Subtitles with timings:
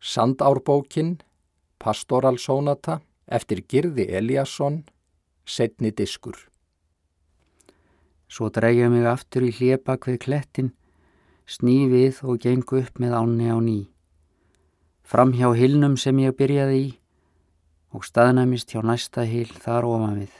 [0.00, 1.18] Sandárbókin,
[1.78, 4.82] Pastoralsónata, eftir Girði Eliasson,
[5.44, 6.36] setni diskur.
[8.30, 10.72] Svo dregja mig aftur í hlipa hver klettin,
[11.44, 13.80] sný við og gengu upp með ánni á ný.
[15.04, 16.90] Fram hjá hilnum sem ég byrjaði í
[17.90, 20.34] og staðnæmist hjá næsta hil þar ofan við.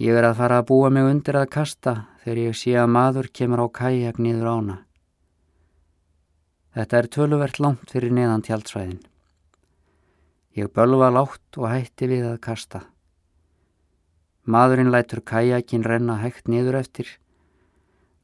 [0.00, 1.92] Ég er að fara að búa mig undir að kasta
[2.22, 4.76] þegar ég sé að maður kemur á kajak niður ána.
[6.70, 9.00] Þetta er töluvert langt fyrir neðan tjaldsvæðin.
[10.54, 12.84] Ég bölva látt og hætti við að kasta.
[14.46, 17.10] Maðurinn lætur kajakin renna hægt niður eftir,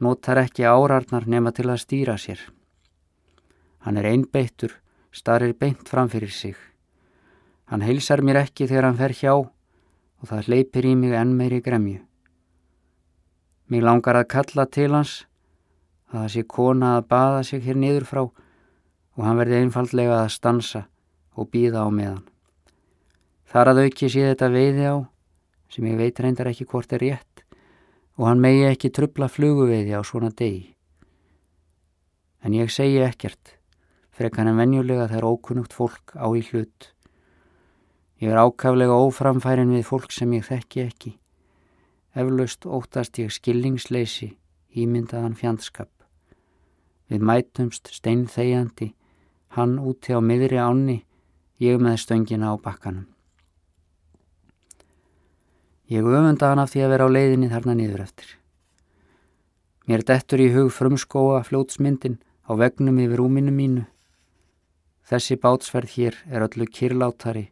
[0.00, 2.40] notar ekki árarnar nema til að stýra sér.
[3.84, 4.72] Hann er einbeittur,
[5.12, 6.56] starir beint fram fyrir sig.
[7.68, 11.60] Hann heilsar mér ekki þegar hann fer hjá og það leipir í mig enn meiri
[11.64, 12.00] gremju.
[13.68, 15.20] Mér langar að kalla til hans
[16.10, 20.34] að það sé kona að baða sig hér niður frá og hann verði einfallega að
[20.34, 20.84] stansa
[21.38, 22.24] og býða á meðan.
[23.50, 24.96] Þar að auki sé þetta veiði á,
[25.70, 27.44] sem ég veit reyndar ekki hvort er rétt,
[28.18, 30.70] og hann megi ekki trubla fluguveiði á svona degi.
[32.46, 33.56] En ég segi ekkert,
[34.14, 36.90] frekar en venjulega það er ókunnugt fólk á í hlut.
[38.20, 41.14] Ég er ákaflega óframfærin við fólk sem ég þekki ekki.
[42.14, 44.34] Eflaust óttast ég skilningsleysi,
[44.76, 45.90] ímyndaðan fjandskap.
[47.10, 48.92] Við mætumst steinþegjandi,
[49.56, 51.00] hann úti á miðri ánni,
[51.58, 53.08] ég með stöngina á bakkanum.
[55.90, 58.28] Ég öfunda hann af því að vera á leiðinni þarna niður eftir.
[59.90, 63.88] Mér dettur í hug frumskóa fljótsmyndin á vegnum yfir rúminu mínu.
[65.02, 67.48] Þessi bátsferð hér er öllu kyrlátari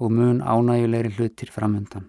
[0.00, 2.06] og mun ánægulegri hlutir framöndan.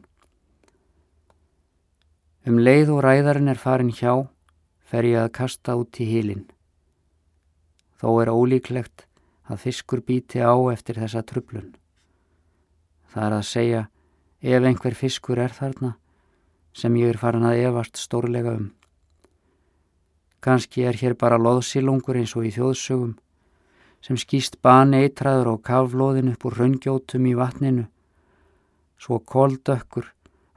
[2.48, 4.30] Um leið og ræðarinn er farin hjá,
[4.88, 6.48] fer ég að kasta út í hílinn.
[8.00, 9.05] Þó er ólíklegt
[9.50, 11.75] að fiskur bíti á eftir þessa trublun.
[13.11, 13.81] Það er að segja
[14.42, 15.95] ef einhver fiskur er þarna
[16.73, 18.70] sem ég er farin að evast stórlega um.
[20.39, 23.17] Kanski er hér bara loðsilungur eins og í þjóðsögum
[24.05, 27.89] sem skýst bani eitraður og kaflóðin upp úr raungjótum í vatninu
[28.99, 30.08] svo koldökkur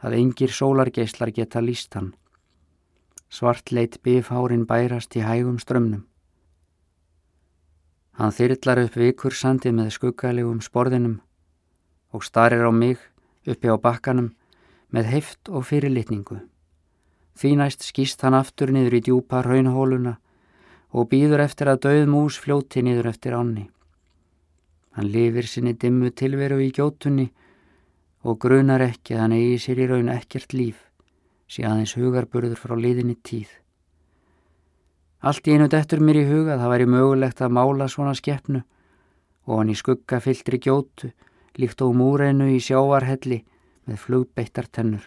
[0.02, 2.12] að engir sólargeislar geta líst hann.
[3.30, 6.04] Svart leitt bifhárin bærast í hægum strömmnum.
[8.22, 11.16] Hann þyrlar upp vikur sandið með skuggalegum sporðinum
[12.14, 13.00] og starir á mig
[13.50, 14.28] uppi á bakkanum
[14.94, 16.36] með heift og fyrirlitningu.
[17.34, 20.12] Því næst skýst hann aftur niður í djúpa raunhóluna
[20.94, 23.64] og býður eftir að döð mús fljóti niður eftir ánni.
[24.94, 27.26] Hann lifir sinni dimmu tilveru í gjótunni
[28.22, 30.78] og grunar ekki að hann eigi sér í raun ekkert líf,
[31.50, 33.50] sé aðeins hugarburður frá liðinni tíð.
[35.22, 38.62] Allt í einu dettur mér í huga það væri mögulegt að mála svona skeppnu
[39.46, 41.12] og hann í skugga fylltri gjótu
[41.62, 43.42] líkt á múreinu í sjávarhelli
[43.86, 45.04] með flugbeittar tennur.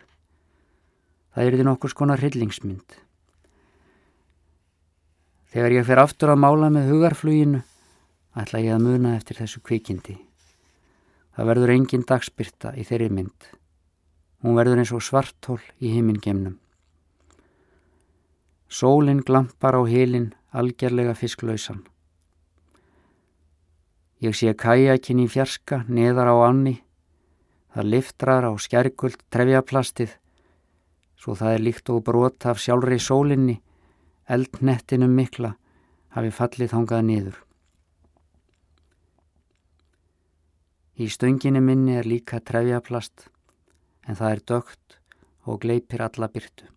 [1.35, 2.95] Það er því nokkur skona hryllingsmynd.
[5.51, 7.63] Þegar ég fer aftur að mála með hugarfluginu
[8.39, 10.15] ætla ég að muna eftir þessu kvikindi.
[11.35, 13.49] Það verður engin dagspyrta í þeirri mynd.
[14.43, 16.55] Hún verður eins og svartól í heimingemnum.
[18.69, 21.85] Sólinn glampar á hilin algerlega fisklausan.
[24.21, 26.79] Ég sé kajakin í fjarska neðar á anni.
[27.75, 30.15] Það liftrar á skærguld trefjaplastið
[31.25, 33.55] svo það er líkt og brot af sjálfri sólinni
[34.29, 35.55] eldnettinum mikla
[36.15, 37.39] hafi fallið þangað niður.
[40.95, 43.27] Í stönginni minni er líka trefjaplast
[44.07, 44.99] en það er dögt
[45.45, 46.69] og gleipir alla byrtu.